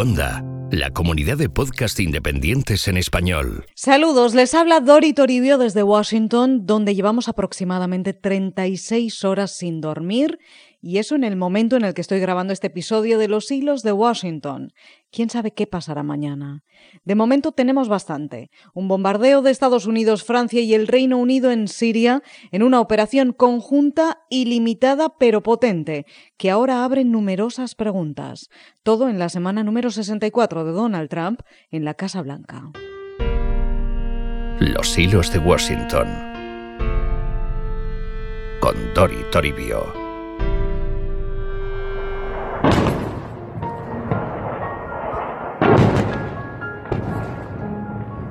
Onda, 0.00 0.42
la 0.70 0.88
comunidad 0.92 1.36
de 1.36 1.50
podcast 1.50 2.00
independientes 2.00 2.88
en 2.88 2.96
español. 2.96 3.66
Saludos, 3.74 4.32
les 4.34 4.54
habla 4.54 4.80
Dori 4.80 5.12
Toribio 5.12 5.58
desde 5.58 5.82
Washington, 5.82 6.64
donde 6.64 6.94
llevamos 6.94 7.28
aproximadamente 7.28 8.14
36 8.14 9.26
horas 9.26 9.50
sin 9.50 9.82
dormir 9.82 10.38
y 10.80 10.98
eso 10.98 11.14
en 11.14 11.24
el 11.24 11.36
momento 11.36 11.76
en 11.76 11.84
el 11.84 11.94
que 11.94 12.00
estoy 12.00 12.20
grabando 12.20 12.52
este 12.52 12.68
episodio 12.68 13.18
de 13.18 13.28
Los 13.28 13.50
Hilos 13.50 13.82
de 13.82 13.92
Washington. 13.92 14.72
¿Quién 15.12 15.28
sabe 15.28 15.52
qué 15.52 15.66
pasará 15.66 16.02
mañana? 16.02 16.62
De 17.04 17.14
momento 17.14 17.52
tenemos 17.52 17.88
bastante. 17.88 18.50
Un 18.74 18.88
bombardeo 18.88 19.42
de 19.42 19.50
Estados 19.50 19.86
Unidos, 19.86 20.24
Francia 20.24 20.60
y 20.60 20.72
el 20.74 20.86
Reino 20.86 21.18
Unido 21.18 21.50
en 21.50 21.68
Siria 21.68 22.22
en 22.50 22.62
una 22.62 22.80
operación 22.80 23.32
conjunta 23.32 24.20
y 24.30 24.46
limitada 24.46 25.18
pero 25.18 25.42
potente, 25.42 26.06
que 26.36 26.50
ahora 26.50 26.84
abre 26.84 27.04
numerosas 27.04 27.74
preguntas. 27.74 28.48
Todo 28.82 29.08
en 29.08 29.18
la 29.18 29.28
semana 29.28 29.62
número 29.62 29.90
64 29.90 30.64
de 30.64 30.72
Donald 30.72 31.10
Trump 31.10 31.40
en 31.70 31.84
la 31.84 31.94
Casa 31.94 32.22
Blanca. 32.22 32.70
Los 34.60 34.98
Hilos 34.98 35.32
de 35.32 35.38
Washington. 35.38 36.06
Con 38.60 38.76
Dori 38.94 39.24
Toribio. 39.32 39.99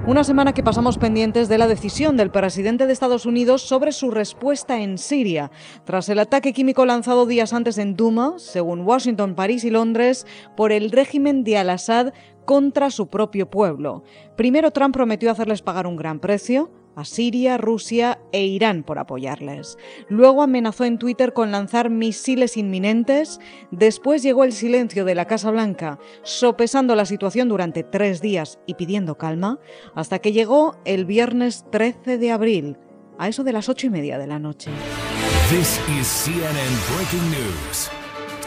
Una 0.09 0.23
semana 0.23 0.55
que 0.55 0.63
pasamos 0.63 0.97
pendientes 0.97 1.49
de 1.49 1.59
la 1.59 1.67
decisión 1.67 2.17
del 2.17 2.31
presidente 2.31 2.87
de 2.87 2.93
Estados 2.93 3.27
Unidos 3.27 3.61
sobre 3.61 3.91
su 3.91 4.09
respuesta 4.09 4.81
en 4.81 4.97
Siria, 4.97 5.51
tras 5.85 6.09
el 6.09 6.17
ataque 6.17 6.51
químico 6.51 6.83
lanzado 6.87 7.27
días 7.27 7.53
antes 7.53 7.77
en 7.77 7.95
Duma, 7.95 8.33
según 8.37 8.81
Washington, 8.81 9.35
París 9.35 9.63
y 9.65 9.69
Londres, 9.69 10.25
por 10.57 10.71
el 10.71 10.89
régimen 10.89 11.43
de 11.43 11.59
Al-Assad 11.59 12.11
contra 12.43 12.89
su 12.89 13.05
propio 13.05 13.51
pueblo. 13.51 14.01
Primero 14.35 14.71
Trump 14.71 14.95
prometió 14.95 15.29
hacerles 15.29 15.61
pagar 15.61 15.85
un 15.85 15.95
gran 15.95 16.19
precio, 16.19 16.71
a 16.99 17.05
Siria, 17.05 17.57
Rusia 17.57 18.19
e 18.31 18.45
Irán 18.45 18.83
por 18.83 18.99
apoyarles. 18.99 19.77
Luego 20.09 20.43
amenazó 20.43 20.85
en 20.85 20.99
Twitter 20.99 21.33
con 21.33 21.51
lanzar 21.51 21.89
misiles 21.89 22.57
inminentes. 22.57 23.39
Después 23.71 24.21
llegó 24.21 24.43
el 24.43 24.53
silencio 24.53 25.05
de 25.05 25.15
la 25.15 25.25
Casa 25.25 25.51
Blanca, 25.51 25.99
sopesando 26.23 26.95
la 26.95 27.05
situación 27.05 27.49
durante 27.49 27.83
tres 27.83 28.21
días 28.21 28.59
y 28.65 28.75
pidiendo 28.75 29.17
calma, 29.17 29.59
hasta 29.95 30.19
que 30.19 30.31
llegó 30.31 30.77
el 30.85 31.05
viernes 31.05 31.65
13 31.71 32.17
de 32.17 32.31
abril, 32.31 32.77
a 33.17 33.27
eso 33.27 33.43
de 33.43 33.53
las 33.53 33.69
ocho 33.69 33.87
y 33.87 33.89
media 33.89 34.17
de 34.17 34.27
la 34.27 34.39
noche. 34.39 34.71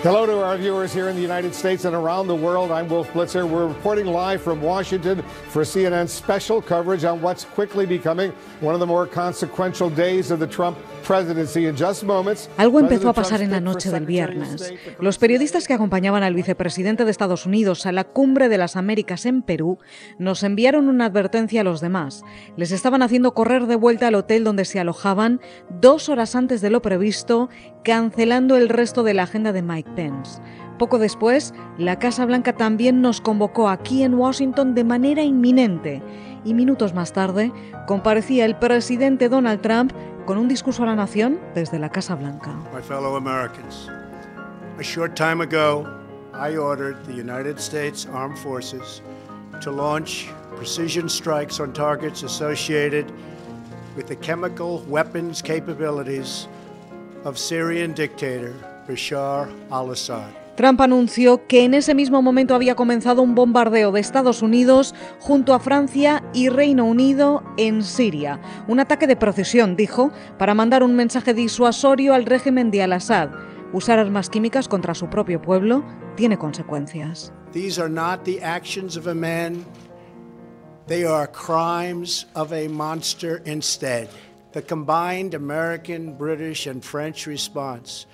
Hello 0.03 0.27
to 0.27 0.43
our 0.43 0.57
viewers 0.57 0.93
here 0.93 1.09
in 1.11 1.15
the 1.15 1.23
United 1.23 1.55
States 1.55 1.85
and 1.85 1.95
around 1.95 2.27
the 2.27 2.35
world. 2.35 2.73
I'm 2.73 2.89
Wolf 2.89 3.13
Blitzer. 3.13 3.49
We're 3.49 3.69
reporting 3.69 4.07
live 4.07 4.43
from 4.43 4.61
Washington 4.61 5.23
for 5.51 5.63
CNN's 5.63 6.13
special 6.13 6.61
coverage 6.61 7.05
on 7.05 7.23
what's 7.23 7.45
quickly 7.45 7.87
becoming 7.87 8.33
one 8.59 8.75
of 8.75 8.81
the 8.81 8.87
more 8.87 9.07
consequential 9.07 9.89
days 9.89 10.33
of 10.33 10.41
the 10.41 10.47
Trump 10.49 10.77
Algo 12.57 12.81
empezó 12.81 13.09
a 13.09 13.13
pasar 13.13 13.43
en 13.43 13.51
la 13.51 13.61
noche 13.61 13.91
del 13.91 14.07
viernes. 14.07 14.75
Los 15.01 15.19
periodistas 15.19 15.67
que 15.67 15.75
acompañaban 15.75 16.23
al 16.23 16.35
vicepresidente 16.35 17.05
de 17.05 17.11
Estados 17.11 17.47
Unidos 17.47 17.87
a 17.87 17.93
la 17.93 18.05
cumbre 18.05 18.49
de 18.49 18.59
las 18.59 18.77
Américas 18.77 19.27
en 19.27 19.43
Perú 19.43 19.79
nos 20.19 20.43
enviaron 20.43 20.89
una 20.89 21.07
advertencia 21.07 21.61
a 21.61 21.65
los 21.65 21.81
demás. 21.81 22.23
Les 22.57 22.73
estaban 22.73 23.03
haciendo 23.03 23.35
correr 23.35 23.67
de 23.67 23.77
vuelta 23.77 24.09
al 24.09 24.15
hotel 24.15 24.45
donde 24.45 24.65
se 24.65 24.81
alojaban 24.81 25.41
dos 25.81 26.09
horas 26.09 26.35
antes 26.35 26.61
de 26.61 26.71
lo 26.71 26.83
previsto, 26.83 27.49
cancelando 27.85 28.57
el 28.57 28.69
resto 28.69 29.03
de 29.03 29.15
la 29.15 29.25
agenda 29.25 29.53
de 29.53 29.63
Mike 29.63 29.91
Pence. 29.95 30.41
Poco 30.79 30.99
después, 30.99 31.55
la 31.79 31.99
Casa 31.99 32.27
Blanca 32.27 32.55
también 32.55 33.03
nos 33.03 33.21
convocó 33.21 33.69
aquí 33.69 34.03
en 34.03 34.15
Washington 34.15 34.75
de 34.75 34.85
manera 34.85 35.23
inminente 35.23 36.03
y 36.45 36.55
minutos 36.55 36.95
más 36.95 37.13
tarde 37.13 37.53
comparecía 37.87 38.45
el 38.45 38.57
presidente 38.57 39.29
Donald 39.29 39.61
Trump 39.61 39.93
con 40.27 40.39
un 40.39 40.49
discurso 40.49 40.83
a 40.83 40.87
la 40.87 40.95
nación 40.95 41.41
desde 41.55 41.79
la 41.79 41.89
Casa 41.89 42.15
Blanca. 42.15 42.53
My 42.73 42.81
fellow 42.81 43.17
Americans, 43.17 43.89
a 44.79 44.83
short 44.83 45.17
time 45.17 45.41
ago, 45.41 45.87
I 46.33 46.57
ordered 46.57 47.05
the 47.05 47.13
United 47.13 47.61
States 47.61 48.07
Armed 48.07 48.39
Forces 48.39 49.03
to 49.61 49.71
launch 49.71 50.29
precision 50.57 51.09
strikes 51.09 51.61
on 51.61 51.73
targets 51.73 52.23
associated 52.23 53.11
with 53.97 54.07
the 54.07 54.17
chemical 54.17 54.79
weapons 54.89 55.43
capabilities 55.43 56.49
of 57.25 57.39
Syrian 57.39 57.93
dictator 57.93 58.55
Bashar 58.87 59.53
al-Assad. 59.71 60.42
Trump 60.57 60.83
anunció 60.83 61.47
que 61.47 61.65
en 61.65 61.73
ese 61.73 61.95
mismo 61.95 62.21
momento 62.21 62.55
había 62.55 62.75
comenzado 62.75 63.23
un 63.23 63.35
bombardeo 63.35 63.91
de 63.91 64.01
Estados 64.01 64.43
Unidos 64.43 64.95
junto 65.19 65.55
a 65.55 65.61
Francia 65.61 66.23
y 66.35 66.51
Reino 66.51 66.85
Unido 66.85 67.43
en 67.57 67.83
Siria. 67.83 68.39
Un 68.69 68.79
ataque 68.79 69.07
de 69.07 69.17
procesión, 69.17 69.77
dijo, 69.77 70.13
para 70.39 70.55
mandar 70.55 70.83
un 70.83 70.95
mensaje 70.95 71.33
disuasorio 71.33 72.13
al 72.13 72.27
régimen 72.27 72.71
de 72.71 72.83
Al-Assad. 72.83 73.31
Usar 73.73 73.99
armas 73.99 74.29
químicas 74.29 74.69
contra 74.69 74.95
su 74.95 75.09
propio 75.09 75.41
pueblo 75.41 75.83
tiene 76.17 76.37
consecuencias. 76.37 77.33
These 77.53 77.81
are 77.81 77.89
not 77.89 78.25
the 78.25 78.43
actions 78.43 78.99
of 78.99 79.07
a 79.07 79.15
man. 79.15 79.65
They 80.87 81.05
are 81.05 81.27
crimes 81.27 82.27
of 82.35 82.53
a 82.53 82.69
monster 82.69 83.43
instead. 83.47 84.09
The 84.53 84.63
combined 84.63 85.35
American, 85.35 86.19
British 86.19 86.67
and 86.67 86.85
French 86.85 87.27
response 87.27 88.07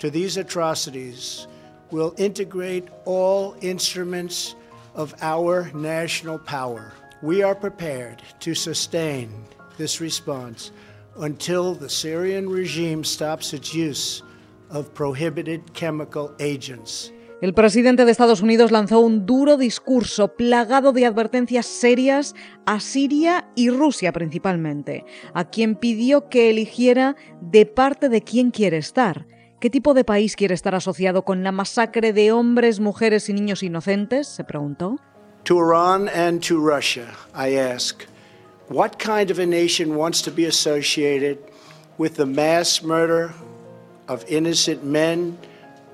to 0.00 0.10
these 0.10 0.36
atrocities 0.36 1.46
will 1.90 2.14
integrate 2.16 2.88
all 3.04 3.54
instruments 3.60 4.54
of 4.94 5.14
our 5.22 5.70
national 5.74 6.38
power. 6.38 6.92
We 7.22 7.42
are 7.42 7.54
prepared 7.54 8.22
to 8.40 8.54
sustain 8.54 9.30
this 9.76 10.00
response 10.00 10.72
until 11.18 11.74
the 11.74 11.88
Syrian 11.88 12.48
regime 12.48 13.04
stops 13.04 13.52
its 13.52 13.74
use 13.74 14.22
of 14.70 14.92
prohibited 14.94 15.72
chemical 15.74 16.34
agents. 16.38 17.12
El 17.42 17.54
presidente 17.54 18.04
de 18.04 18.10
Estados 18.10 18.42
Unidos 18.42 18.70
lanzó 18.70 19.00
un 19.00 19.24
duro 19.24 19.56
discurso 19.56 20.36
plagado 20.36 20.92
de 20.92 21.06
advertencias 21.06 21.64
serias 21.64 22.34
a 22.66 22.80
Siria 22.80 23.48
y 23.54 23.70
Rusia 23.70 24.12
principalmente, 24.12 25.06
a 25.32 25.48
quien 25.48 25.74
pidió 25.74 26.28
que 26.28 26.50
eligiera 26.50 27.16
de 27.40 27.64
parte 27.64 28.10
de 28.10 28.20
quién 28.20 28.50
quiere 28.50 28.76
estar 28.76 29.26
¿Qué 29.60 29.68
tipo 29.68 29.92
de 29.92 30.04
país 30.04 30.36
quiere 30.36 30.54
estar 30.54 30.74
asociado 30.74 31.22
con 31.22 31.42
la 31.42 31.52
masacre 31.52 32.14
de 32.14 32.32
hombres, 32.32 32.80
mujeres 32.80 33.28
y 33.28 33.34
niños 33.34 33.62
inocentes? 33.62 34.26
se 34.26 34.42
preguntó. 34.42 34.98
To 35.44 35.58
Iran 35.58 36.08
and 36.08 36.42
to 36.44 36.58
Russia, 36.58 37.14
I 37.34 37.58
ask, 37.58 38.06
what 38.70 38.92
kind 38.98 39.30
of 39.30 39.38
a 39.38 39.44
nation 39.44 39.96
wants 39.96 40.22
to 40.22 40.30
be 40.30 40.46
associated 40.46 41.36
with 41.98 42.14
the 42.14 42.24
mass 42.24 42.82
murder 42.82 43.34
of 44.08 44.24
innocent 44.30 44.82
men, 44.82 45.36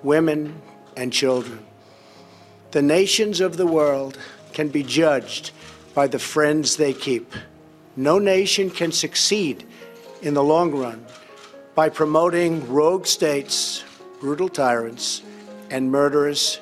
women, 0.04 0.54
and 0.96 1.12
children? 1.12 1.58
The 2.70 2.82
nations 2.82 3.40
of 3.40 3.56
the 3.56 3.66
world 3.66 4.16
can 4.52 4.68
be 4.68 4.84
judged 4.84 5.50
by 5.92 6.06
the 6.06 6.20
friends 6.20 6.76
they 6.76 6.92
keep. 6.92 7.34
No 7.96 8.20
nation 8.20 8.70
can 8.70 8.92
succeed 8.92 9.64
in 10.22 10.34
the 10.34 10.44
long 10.44 10.70
run 10.70 11.04
by 11.76 11.90
promoting 11.90 12.66
rogue 12.68 13.06
states, 13.06 13.84
brutal 14.20 14.48
tyrants, 14.48 15.22
and 15.70 15.90
murderous. 15.90 16.60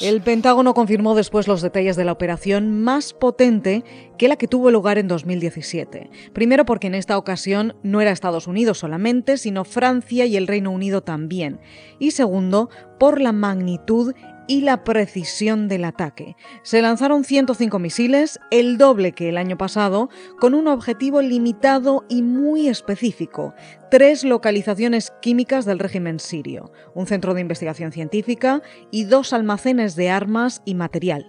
El 0.00 0.22
Pentágono 0.22 0.72
confirmó 0.72 1.14
después 1.14 1.46
los 1.46 1.60
detalles 1.60 1.96
de 1.96 2.04
la 2.04 2.12
operación 2.12 2.82
más 2.82 3.12
potente 3.12 3.84
que 4.16 4.28
la 4.28 4.36
que 4.36 4.48
tuvo 4.48 4.70
lugar 4.70 4.96
en 4.96 5.08
2017. 5.08 6.10
Primero 6.32 6.64
porque 6.64 6.86
en 6.86 6.94
esta 6.94 7.18
ocasión 7.18 7.76
no 7.82 8.00
era 8.00 8.12
Estados 8.12 8.46
Unidos 8.46 8.78
solamente, 8.78 9.36
sino 9.36 9.64
Francia 9.64 10.24
y 10.24 10.36
el 10.36 10.46
Reino 10.46 10.70
Unido 10.70 11.02
también. 11.02 11.60
Y 11.98 12.12
segundo, 12.12 12.70
por 12.98 13.20
la 13.20 13.32
magnitud 13.32 14.14
y 14.46 14.60
la 14.60 14.84
precisión 14.84 15.68
del 15.68 15.84
ataque. 15.84 16.36
Se 16.62 16.80
lanzaron 16.80 17.24
105 17.24 17.78
misiles, 17.78 18.38
el 18.50 18.78
doble 18.78 19.12
que 19.12 19.28
el 19.28 19.36
año 19.36 19.58
pasado, 19.58 20.08
con 20.38 20.54
un 20.54 20.68
objetivo 20.68 21.20
limitado 21.20 22.04
y 22.08 22.22
muy 22.22 22.68
específico, 22.68 23.54
tres 23.90 24.24
localizaciones 24.24 25.12
químicas 25.20 25.64
del 25.64 25.78
régimen 25.78 26.20
sirio, 26.20 26.72
un 26.94 27.06
centro 27.06 27.34
de 27.34 27.40
investigación 27.40 27.92
científica 27.92 28.62
y 28.90 29.04
dos 29.04 29.32
almacenes 29.32 29.96
de 29.96 30.10
armas 30.10 30.62
y 30.64 30.74
material. 30.74 31.26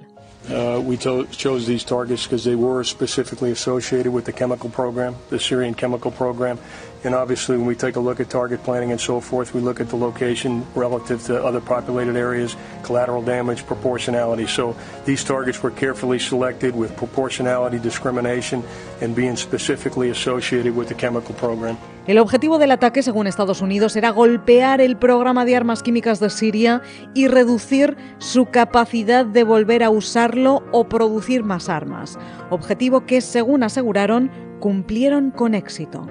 Uh, 0.50 0.80
we 0.80 0.95
chose 0.95 1.68
these 1.68 1.83
targets 1.83 2.24
because 2.24 2.45
they 2.45 2.56
were 2.56 2.81
specifically 2.81 3.51
associated 3.51 4.13
with 4.13 4.24
the 4.24 4.31
chemical 4.31 4.69
program, 4.69 5.13
the 5.30 5.38
Syrian 5.38 5.74
chemical 5.74 6.09
program. 6.09 6.57
And 7.04 7.13
obviously, 7.13 7.57
when 7.57 7.65
we 7.65 7.75
take 7.75 7.98
a 7.98 8.00
look 8.00 8.21
at 8.21 8.30
target 8.30 8.63
planning 8.63 8.92
and 8.92 9.00
so 9.00 9.19
forth, 9.19 9.54
we 9.54 9.59
look 9.59 9.81
at 9.81 9.89
the 9.89 9.98
location 9.98 10.65
relative 10.74 11.21
to 11.25 11.44
other 11.44 11.59
populated 11.59 12.15
areas, 12.15 12.56
collateral 12.83 13.21
damage, 13.21 13.65
proportionality. 13.65 14.48
So 14.48 14.75
these 15.04 15.24
targets 15.24 15.62
were 15.62 15.71
carefully 15.71 16.18
selected 16.18 16.75
with 16.75 16.95
proportionality, 16.95 17.77
discrimination, 17.77 18.63
and 19.01 19.13
being 19.13 19.36
specifically 19.36 20.12
associated 20.12 20.75
with 20.75 20.88
the 20.88 20.95
chemical 20.95 21.36
program. 21.36 21.77
El 22.07 22.19
objetivo 22.19 22.57
del 22.57 22.71
ataque, 22.71 23.04
según 23.04 23.27
Estados 23.27 23.62
Unidos, 23.62 23.98
era 23.98 24.12
golpear 24.12 24.80
el 24.80 24.95
programa 24.95 25.44
de 25.44 25.57
armas 25.57 25.83
químicas 25.83 26.21
de 26.21 26.30
Siria 26.30 26.81
y 27.13 27.27
reducir 27.27 27.98
su 28.18 28.45
capacidad 28.45 29.25
de 29.25 29.44
volver 29.44 29.83
a 29.83 29.89
usarlo 29.89 30.63
o 30.71 30.88
producir 30.88 31.44
más 31.44 31.68
armas. 31.68 32.18
Objetivo 32.50 33.06
que, 33.06 33.19
según 33.19 33.62
aseguraron, 33.62 34.31
cumplieron 34.62 35.31
con 35.31 35.54
éxito. 35.54 36.07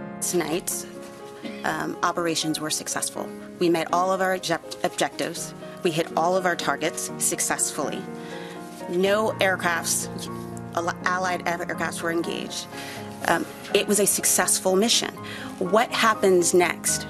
Um, 1.64 1.96
operations 2.02 2.60
were 2.60 2.70
successful. 2.70 3.26
We 3.58 3.70
met 3.70 3.88
all 3.90 4.12
of 4.12 4.20
our 4.20 4.38
objectives. 4.84 5.54
We 5.82 5.90
hit 5.90 6.06
all 6.14 6.36
of 6.36 6.44
our 6.44 6.56
targets 6.56 7.10
successfully. 7.18 8.00
No 8.90 9.32
aircrafts, 9.40 10.08
allied 11.04 11.44
aircrafts 11.46 12.02
were 12.02 12.12
engaged. 12.12 12.68
Um, 13.28 13.44
it 13.74 13.86
was 13.88 14.00
a 14.00 14.06
successful 14.06 14.76
mission. 14.76 15.10
What 15.58 15.90
happens 15.90 16.54
next? 16.54 17.06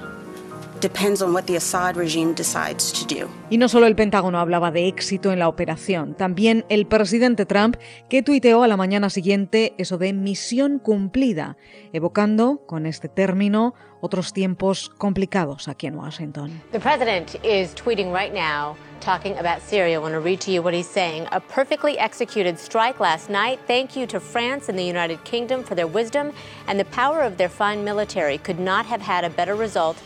Depends 0.81 1.23
on 1.23 1.32
what 1.32 1.47
the 1.47 1.56
Assad 1.56 1.97
regime 1.97 2.35
decides 2.35 2.93
to 2.93 3.06
do. 3.06 3.29
Y 3.49 3.56
no 3.56 3.69
solo 3.69 3.87
el 3.87 3.97
Pentágono 3.97 4.38
hablaba 4.38 4.70
de 4.70 4.88
éxito 4.88 5.32
en 5.32 5.38
la 5.38 5.49
operación, 5.49 6.14
también 6.14 6.67
el 6.69 6.87
presidente 6.87 7.47
Trump, 7.47 7.76
que 8.11 8.23
tuiteó 8.23 8.62
a 8.62 8.69
la 8.69 8.76
mañana 8.76 9.08
siguiente 9.08 9.75
eso 9.79 9.97
de 9.97 10.12
misión 10.12 10.79
cumplida, 10.79 11.56
evocando 11.94 12.61
con 12.67 12.85
este 12.85 13.09
término 13.09 13.75
otros 14.02 14.35
tiempos 14.35 14.91
complicados 14.91 15.67
aquí 15.69 15.87
en 15.87 15.97
Washington. 15.97 16.62
The 16.73 16.81
president 16.81 17.37
is 17.43 17.75
tweeting 17.75 18.12
right 18.12 18.35
now 18.35 18.76
talking 19.01 19.37
about 19.39 19.63
Syria. 19.63 19.97
I 19.97 19.99
want 19.99 20.15
to 20.15 20.21
read 20.21 20.41
to 20.43 20.51
you 20.51 20.63
what 20.63 20.75
he's 20.75 20.89
saying. 20.89 21.29
A 21.33 21.41
perfectly 21.41 21.99
executed 21.99 22.59
strike 22.59 23.01
last 23.01 23.31
night. 23.31 23.61
Thank 23.67 23.97
you 23.97 24.07
to 24.07 24.21
France 24.21 24.69
and 24.69 24.79
the 24.79 24.85
United 24.85 25.23
Kingdom 25.25 25.63
for 25.65 25.75
their 25.75 25.87
wisdom 25.87 26.33
and 26.67 26.79
the 26.79 26.85
power 26.87 27.23
of 27.23 27.37
their 27.37 27.49
fine 27.49 27.85
military. 27.85 28.39
Could 28.39 28.59
not 28.59 28.87
have 28.87 29.03
had 29.03 29.25
a 29.25 29.31
better 29.31 29.55
result. 29.55 30.03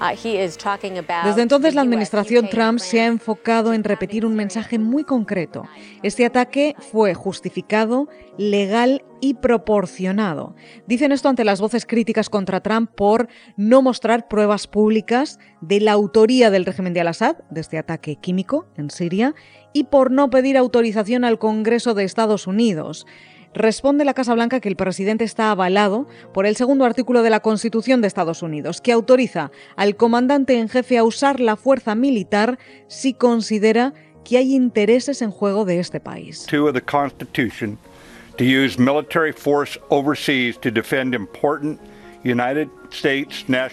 Uh, 0.00 1.26
Desde 1.26 1.42
entonces 1.42 1.74
la 1.74 1.82
administración 1.82 2.48
Trump 2.48 2.78
se 2.78 3.00
ha 3.00 3.06
enfocado 3.06 3.72
en 3.72 3.84
repetir 3.84 4.26
un 4.26 4.34
mensaje 4.34 4.78
muy 4.78 5.04
concreto. 5.04 5.64
Este 6.02 6.24
ataque 6.26 6.74
fue 6.78 7.14
justificado, 7.14 8.08
legal 8.36 9.04
y 9.20 9.34
proporcionado. 9.34 10.54
Dicen 10.86 11.12
esto 11.12 11.28
ante 11.28 11.44
las 11.44 11.60
voces 11.60 11.86
críticas 11.86 12.28
contra 12.28 12.60
Trump 12.60 12.90
por 12.94 13.28
no 13.56 13.80
mostrar 13.80 14.28
pruebas 14.28 14.66
públicas 14.66 15.38
de 15.60 15.80
la 15.80 15.92
autoría 15.92 16.50
del 16.50 16.66
régimen 16.66 16.92
de 16.92 17.00
Al-Assad, 17.00 17.36
de 17.50 17.60
este 17.60 17.78
ataque 17.78 18.16
químico 18.16 18.66
en 18.76 18.90
Siria, 18.90 19.34
y 19.72 19.84
por 19.84 20.10
no 20.10 20.30
pedir 20.30 20.56
autorización 20.56 21.24
al 21.24 21.38
Congreso 21.38 21.94
de 21.94 22.04
Estados 22.04 22.46
Unidos. 22.46 23.06
Responde 23.54 24.04
la 24.04 24.14
Casa 24.14 24.34
Blanca 24.34 24.58
que 24.58 24.68
el 24.68 24.74
presidente 24.74 25.22
está 25.22 25.52
avalado 25.52 26.08
por 26.32 26.44
el 26.44 26.56
segundo 26.56 26.84
artículo 26.84 27.22
de 27.22 27.30
la 27.30 27.38
Constitución 27.38 28.00
de 28.00 28.08
Estados 28.08 28.42
Unidos, 28.42 28.80
que 28.80 28.90
autoriza 28.90 29.52
al 29.76 29.94
comandante 29.94 30.58
en 30.58 30.68
jefe 30.68 30.98
a 30.98 31.04
usar 31.04 31.38
la 31.38 31.54
fuerza 31.54 31.94
militar 31.94 32.58
si 32.88 33.14
considera 33.14 33.94
que 34.24 34.38
hay 34.38 34.54
intereses 34.54 35.22
en 35.22 35.30
juego 35.30 35.64
de 35.64 35.78
este 35.78 36.00
país. 36.00 36.46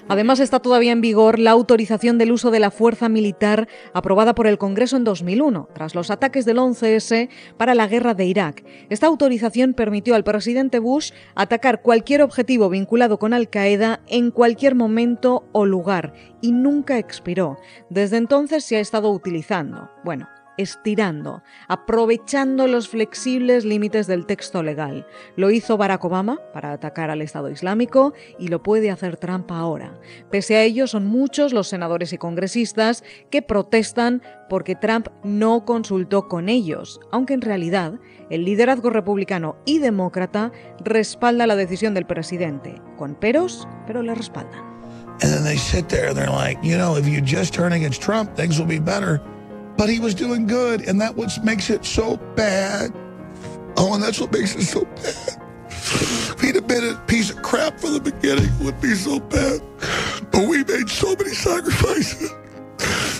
Además, 0.07 0.39
está 0.39 0.59
todavía 0.59 0.91
en 0.91 1.01
vigor 1.01 1.39
la 1.39 1.51
autorización 1.51 2.17
del 2.17 2.31
uso 2.31 2.51
de 2.51 2.59
la 2.59 2.71
fuerza 2.71 3.09
militar 3.09 3.67
aprobada 3.93 4.35
por 4.35 4.47
el 4.47 4.57
Congreso 4.57 4.97
en 4.97 5.03
2001, 5.03 5.69
tras 5.73 5.95
los 5.95 6.11
ataques 6.11 6.45
del 6.45 6.57
11S 6.57 7.29
para 7.57 7.75
la 7.75 7.87
guerra 7.87 8.13
de 8.13 8.25
Irak. 8.25 8.63
Esta 8.89 9.07
autorización 9.07 9.73
permitió 9.73 10.15
al 10.15 10.23
presidente 10.23 10.79
Bush 10.79 11.11
atacar 11.35 11.81
cualquier 11.81 12.21
objetivo 12.21 12.69
vinculado 12.69 13.19
con 13.19 13.33
Al-Qaeda 13.33 14.01
en 14.07 14.31
cualquier 14.31 14.75
momento 14.75 15.45
o 15.51 15.65
lugar 15.65 16.13
y 16.41 16.51
nunca 16.51 16.97
expiró. 16.97 17.57
Desde 17.89 18.17
entonces 18.17 18.63
se 18.63 18.77
ha 18.77 18.79
estado 18.79 19.11
utilizando. 19.11 19.89
Bueno, 20.03 20.27
estirando, 20.57 21.43
aprovechando 21.67 22.67
los 22.67 22.89
flexibles 22.89 23.65
límites 23.65 24.07
del 24.07 24.25
texto 24.25 24.63
legal. 24.63 25.07
Lo 25.35 25.51
hizo 25.51 25.77
Barack 25.77 26.03
Obama 26.05 26.39
para 26.53 26.71
atacar 26.71 27.09
al 27.09 27.21
Estado 27.21 27.49
Islámico 27.49 28.13
y 28.39 28.47
lo 28.47 28.63
puede 28.63 28.91
hacer 28.91 29.17
Trump 29.17 29.51
ahora. 29.51 29.99
Pese 30.29 30.55
a 30.55 30.63
ello, 30.63 30.87
son 30.87 31.05
muchos 31.05 31.53
los 31.53 31.67
senadores 31.67 32.13
y 32.13 32.17
congresistas 32.17 33.03
que 33.29 33.41
protestan 33.41 34.21
porque 34.49 34.75
Trump 34.75 35.07
no 35.23 35.65
consultó 35.65 36.27
con 36.27 36.49
ellos, 36.49 36.99
aunque 37.11 37.33
en 37.33 37.41
realidad 37.41 37.93
el 38.29 38.45
liderazgo 38.45 38.89
republicano 38.89 39.57
y 39.65 39.79
demócrata 39.79 40.51
respalda 40.83 41.47
la 41.47 41.55
decisión 41.55 41.93
del 41.93 42.05
presidente, 42.05 42.81
con 42.97 43.15
peros, 43.15 43.67
pero 43.87 44.01
le 44.01 44.13
respaldan. 44.13 44.71
But 49.77 49.89
he 49.89 49.99
was 49.99 50.13
doing 50.13 50.47
good, 50.47 50.81
and 50.87 50.99
that 51.01 51.15
what 51.15 51.31
makes 51.43 51.69
it 51.69 51.85
so 51.85 52.17
bad. 52.35 52.91
Oh, 53.77 53.93
and 53.93 54.03
that's 54.03 54.19
what 54.19 54.31
makes 54.31 54.55
it 54.55 54.63
so 54.63 54.85
bad. 54.85 55.41
If 55.67 56.41
he'd 56.41 56.55
have 56.55 56.67
been 56.67 56.83
a 56.83 56.95
piece 57.07 57.29
of 57.29 57.41
crap 57.41 57.79
from 57.79 57.93
the 57.93 57.99
beginning, 57.99 58.45
it 58.45 58.63
would 58.63 58.79
be 58.81 58.93
so 58.95 59.19
bad. 59.19 59.61
But 60.31 60.47
we 60.47 60.63
made 60.63 60.89
so 60.89 61.15
many 61.15 61.31
sacrifices, 61.31 62.31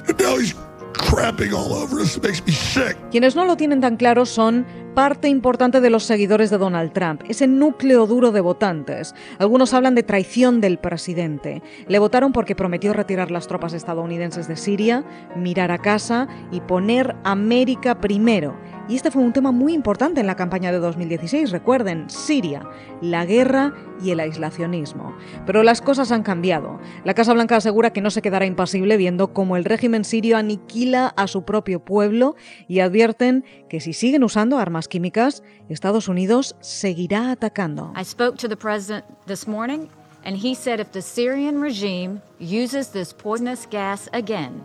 and 0.07 0.19
now 0.19 0.37
he's 0.37 0.53
crapping 0.93 1.53
all 1.53 1.73
over 1.73 1.99
us. 1.99 2.17
It 2.17 2.23
makes 2.23 2.45
me 2.45 2.51
sick. 2.51 2.97
Quienes 3.11 3.35
no 3.35 3.45
lo 3.45 3.55
tienen 3.55 3.81
tan 3.81 3.97
claro 3.97 4.25
son 4.25 4.65
parte 4.93 5.29
importante 5.29 5.81
de 5.81 5.89
los 5.89 6.03
seguidores 6.03 6.49
de 6.49 6.57
Donald 6.57 6.91
Trump, 6.91 7.21
ese 7.27 7.47
núcleo 7.47 8.07
duro 8.07 8.31
de 8.31 8.41
votantes. 8.41 9.15
Algunos 9.39 9.73
hablan 9.73 9.95
de 9.95 10.03
traición 10.03 10.61
del 10.61 10.77
presidente. 10.77 11.61
Le 11.87 11.99
votaron 11.99 12.33
porque 12.33 12.55
prometió 12.55 12.93
retirar 12.93 13.31
las 13.31 13.47
tropas 13.47 13.73
estadounidenses 13.73 14.47
de 14.47 14.55
Siria, 14.55 15.05
mirar 15.35 15.71
a 15.71 15.77
casa 15.77 16.27
y 16.51 16.61
poner 16.61 17.15
América 17.23 17.99
primero. 17.99 18.57
Y 18.89 18.95
este 18.95 19.11
fue 19.11 19.21
un 19.21 19.31
tema 19.31 19.51
muy 19.51 19.73
importante 19.73 20.19
en 20.19 20.27
la 20.27 20.35
campaña 20.35 20.71
de 20.71 20.79
2016, 20.79 21.51
recuerden, 21.51 22.09
Siria, 22.09 22.67
la 23.01 23.25
guerra 23.25 23.73
y 24.03 24.11
el 24.11 24.19
aislacionismo. 24.19 25.15
Pero 25.45 25.63
las 25.63 25.81
cosas 25.81 26.11
han 26.11 26.23
cambiado. 26.23 26.79
La 27.05 27.13
Casa 27.13 27.33
Blanca 27.33 27.55
asegura 27.55 27.93
que 27.93 28.01
no 28.01 28.09
se 28.09 28.21
quedará 28.21 28.45
impasible 28.45 28.97
viendo 28.97 29.33
cómo 29.33 29.55
el 29.55 29.65
régimen 29.65 30.03
sirio 30.03 30.35
aniquila 30.35 31.13
a 31.15 31.27
su 31.27 31.45
propio 31.45 31.85
pueblo 31.85 32.35
y 32.67 32.79
advierten 32.79 33.45
que 33.69 33.79
si 33.79 33.93
siguen 33.93 34.23
usando 34.23 34.57
armas 34.57 34.80
químicas, 34.87 35.41
Estados 35.69 36.07
Unidos 36.07 36.53
seguirá 36.61 37.31
atacando. 37.31 37.91
I 37.95 38.03
spoke 38.03 38.37
to 38.37 38.47
the 38.47 38.55
president 38.55 39.05
this 39.25 39.47
morning 39.47 39.89
and 40.23 40.37
he 40.37 40.53
said 40.53 40.79
if 40.79 40.91
the 40.91 41.01
Syrian 41.01 41.59
regime 41.61 42.21
uses 42.39 42.89
this 42.89 43.13
poisonous 43.13 43.65
gas 43.65 44.07
again, 44.13 44.63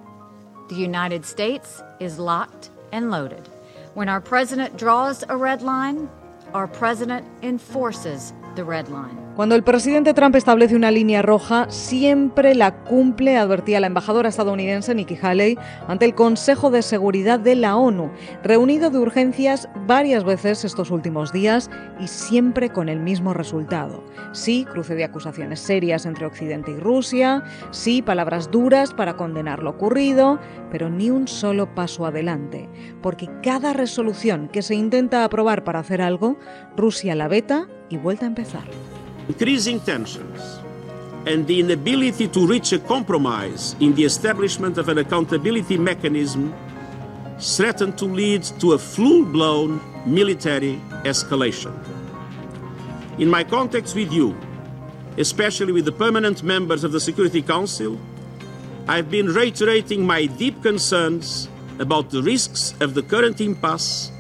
the 0.69 0.75
United 0.75 1.25
States 1.25 1.83
is 2.01 2.19
locked 2.19 2.71
and 2.93 3.11
loaded. 3.11 3.49
When 3.95 4.09
our 4.09 4.21
president 4.21 4.77
draws 4.77 5.25
a 5.29 5.37
red 5.37 5.63
line, 5.63 6.09
our 6.53 6.67
president 6.67 7.27
enforces. 7.43 8.33
Cuando 9.35 9.55
el 9.55 9.63
presidente 9.63 10.15
Trump 10.15 10.35
establece 10.35 10.77
una 10.77 10.91
línea 10.91 11.21
roja, 11.21 11.67
siempre 11.69 12.55
la 12.55 12.85
cumple, 12.85 13.37
advertía 13.37 13.81
la 13.81 13.87
embajadora 13.87 14.31
estadounidense 14.31 14.95
Nikki 14.95 15.19
Haley 15.21 15.59
ante 15.89 16.07
el 16.07 16.15
Consejo 16.15 16.71
de 16.71 16.81
Seguridad 16.81 17.39
de 17.39 17.55
la 17.55 17.77
ONU, 17.77 18.11
reunido 18.43 18.89
de 18.89 18.99
urgencias 18.99 19.69
varias 19.87 20.25
veces 20.25 20.65
estos 20.65 20.91
últimos 20.91 21.33
días 21.33 21.71
y 22.01 22.09
siempre 22.09 22.71
con 22.71 22.89
el 22.89 23.01
mismo 23.01 23.35
resultado. 23.35 24.03
Sí, 24.33 24.67
cruce 24.73 24.95
de 24.95 25.05
acusaciones 25.05 25.61
serias 25.61 26.07
entre 26.07 26.25
Occidente 26.25 26.71
y 26.71 26.81
Rusia, 26.81 27.45
sí, 27.73 28.01
palabras 28.01 28.51
duras 28.51 28.95
para 28.95 29.17
condenar 29.17 29.63
lo 29.63 29.71
ocurrido, 29.71 30.39
pero 30.71 30.89
ni 30.89 31.11
un 31.11 31.29
solo 31.29 31.75
paso 31.75 32.07
adelante, 32.07 32.71
porque 33.03 33.29
cada 33.43 33.75
resolución 33.75 34.49
que 34.49 34.63
se 34.63 34.75
intenta 34.75 35.25
aprobar 35.25 35.63
para 35.63 35.81
hacer 35.81 36.01
algo, 36.01 36.39
Rusia 36.75 37.15
la 37.15 37.29
veta 37.29 37.69
y 37.91 37.97
vuelta 37.97 38.25
a 38.25 38.29
empezar. 38.29 38.65
increasing 39.29 39.81
tensions 39.81 40.61
and 41.27 41.47
the 41.47 41.59
inability 41.59 42.29
to 42.29 42.47
reach 42.47 42.73
a 42.73 42.79
compromise 42.79 43.75
in 43.81 43.95
the 43.97 44.05
establishment 44.05 44.79
of 44.79 44.89
an 44.89 44.99
accountability 44.99 45.77
mechanism 45.77 46.55
threaten 47.41 47.93
to 47.97 48.05
lead 48.05 48.45
to 48.61 48.73
a 48.73 48.79
full-blown 48.79 49.81
military 50.07 50.81
escalation. 51.05 51.75
In 53.19 53.29
my 53.29 53.43
contacts 53.43 53.95
with 53.95 54.13
you, 54.13 54.37
especially 55.19 55.73
with 55.73 55.85
the 55.85 55.93
permanent 55.93 56.43
members 56.43 56.85
of 56.85 56.93
the 56.93 57.01
Security 57.01 57.43
Council, 57.43 57.99
I've 58.87 59.11
been 59.11 59.27
reiterating 59.27 60.07
my 60.07 60.27
deep 60.27 60.63
concerns 60.63 61.49
about 61.81 62.11
the 62.11 62.23
risks 62.23 62.75
of 62.81 62.95
the 62.95 63.03
current 63.03 63.41
impasse 63.41 64.13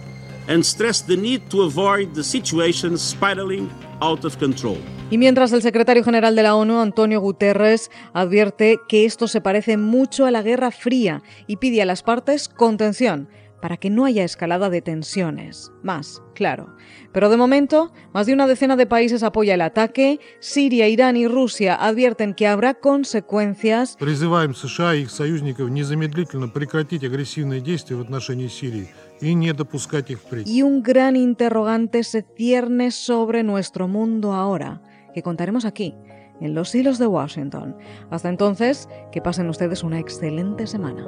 and 0.48 0.64
stressed 0.64 1.06
the 1.06 1.16
need 1.16 1.42
to 1.48 1.62
avoid 1.62 2.14
the 2.14 2.22
situation 2.22 2.96
spiraling 2.96 3.70
out 4.00 4.24
of 4.24 4.36
control. 4.38 4.78
Y 5.10 5.18
mientras 5.18 5.52
el 5.52 5.62
secretario 5.62 6.02
general 6.02 6.34
de 6.34 6.42
la 6.42 6.56
ONU, 6.56 6.80
Antonio 6.80 7.20
Guterres, 7.20 7.90
advierte 8.12 8.78
que 8.88 9.04
esto 9.04 9.28
se 9.28 9.40
parece 9.40 9.76
mucho 9.76 10.26
a 10.26 10.32
la 10.32 10.42
Guerra 10.42 10.72
Fría 10.72 11.22
y 11.46 11.56
pide 11.56 11.80
a 11.80 11.84
las 11.84 12.02
partes 12.02 12.48
contención, 12.48 13.28
para 13.61 13.77
que 13.77 13.89
no 13.89 14.05
haya 14.05 14.23
escalada 14.23 14.69
de 14.69 14.81
tensiones. 14.81 15.71
Más, 15.83 16.21
claro. 16.33 16.75
Pero 17.13 17.29
de 17.29 17.37
momento, 17.37 17.93
más 18.13 18.25
de 18.25 18.33
una 18.33 18.47
decena 18.47 18.75
de 18.75 18.87
países 18.87 19.23
apoya 19.23 19.53
el 19.53 19.61
ataque. 19.61 20.19
Siria, 20.39 20.87
Irán 20.87 21.15
y 21.15 21.27
Rusia 21.27 21.75
advierten 21.75 22.33
que 22.33 22.47
habrá 22.47 22.73
consecuencias. 22.73 23.95
Призываем 23.99 24.55
США 24.55 24.95
и 24.95 25.03
их 25.03 25.11
союзников 25.11 25.69
незамедлительно 25.69 26.47
прекратить 26.49 27.03
агрессивные 27.03 27.61
действия 27.61 27.95
в 27.95 28.01
отношении 28.01 28.47
Сирии 28.47 28.89
и 29.21 29.33
не 29.35 29.53
допускать 29.53 30.09
их 30.09 30.19
впредь. 30.19 30.47
Y 30.47 30.63
un 30.63 30.81
gran 30.81 31.15
interrogante 31.15 32.03
se 32.03 32.23
cierne 32.35 32.91
sobre 32.91 33.43
nuestro 33.43 33.87
mundo 33.87 34.33
ahora, 34.33 34.81
que 35.13 35.21
contaremos 35.21 35.65
aquí, 35.65 35.93
en 36.39 36.55
los 36.55 36.73
hilos 36.73 36.97
de 36.97 37.05
Washington. 37.05 37.75
Hasta 38.09 38.29
entonces, 38.29 38.89
que 39.11 39.21
pasen 39.21 39.47
ustedes 39.49 39.83
una 39.83 39.99
excelente 39.99 40.65
semana. 40.65 41.05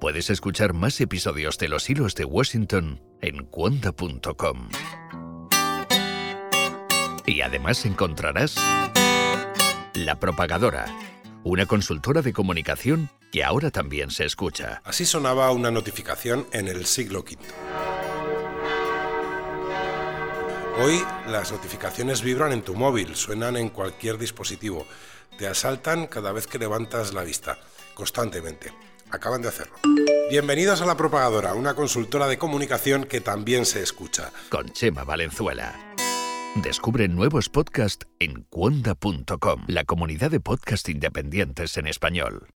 Puedes 0.00 0.30
escuchar 0.30 0.74
más 0.74 1.00
episodios 1.00 1.58
de 1.58 1.66
Los 1.66 1.90
Hilos 1.90 2.14
de 2.14 2.24
Washington 2.24 3.02
en 3.20 3.44
cuonda.com. 3.46 4.68
Y 7.26 7.40
además 7.40 7.84
encontrarás 7.84 8.54
La 9.94 10.20
Propagadora, 10.20 10.86
una 11.42 11.66
consultora 11.66 12.22
de 12.22 12.32
comunicación 12.32 13.10
que 13.32 13.42
ahora 13.42 13.72
también 13.72 14.12
se 14.12 14.24
escucha. 14.24 14.82
Así 14.84 15.04
sonaba 15.04 15.50
una 15.50 15.72
notificación 15.72 16.46
en 16.52 16.68
el 16.68 16.86
siglo 16.86 17.20
V. 17.20 17.36
Hoy 20.80 21.02
las 21.26 21.50
notificaciones 21.50 22.22
vibran 22.22 22.52
en 22.52 22.62
tu 22.62 22.76
móvil, 22.76 23.16
suenan 23.16 23.56
en 23.56 23.68
cualquier 23.68 24.16
dispositivo, 24.16 24.86
te 25.36 25.48
asaltan 25.48 26.06
cada 26.06 26.30
vez 26.30 26.46
que 26.46 26.60
levantas 26.60 27.12
la 27.12 27.24
vista, 27.24 27.58
constantemente. 27.94 28.72
Acaban 29.10 29.42
de 29.42 29.48
hacerlo. 29.48 29.74
Bienvenidos 30.30 30.82
a 30.82 30.86
La 30.86 30.96
Propagadora, 30.96 31.54
una 31.54 31.74
consultora 31.74 32.26
de 32.26 32.38
comunicación 32.38 33.04
que 33.04 33.20
también 33.20 33.64
se 33.64 33.82
escucha. 33.82 34.30
Con 34.50 34.68
Chema 34.70 35.04
Valenzuela. 35.04 35.74
Descubre 36.62 37.08
nuevos 37.08 37.48
podcasts 37.48 38.06
en 38.18 38.42
cuonda.com, 38.50 39.64
la 39.66 39.84
comunidad 39.84 40.30
de 40.30 40.40
podcast 40.40 40.88
independientes 40.88 41.76
en 41.76 41.86
español. 41.86 42.46